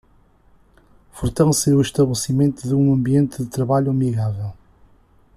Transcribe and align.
Fortalecer 1.11 1.75
o 1.75 1.79
estabelecimento 1.81 2.67
de 2.67 2.73
um 2.73 2.91
ambiente 2.91 3.43
de 3.43 3.47
trabalho 3.51 3.91
amigável 3.91 4.51